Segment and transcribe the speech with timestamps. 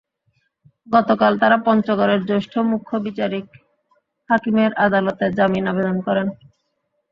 [0.87, 3.45] গতকাল তাঁরা পঞ্চগড়ের জ্যেষ্ঠ মুখ্য বিচারিক
[4.29, 6.27] হাকিমের আদালতে জামিন আবেদন করেন।